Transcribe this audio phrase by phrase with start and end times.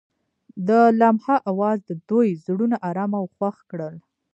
[0.67, 0.69] د
[0.99, 3.95] لمحه اواز د دوی زړونه ارامه او خوښ کړل.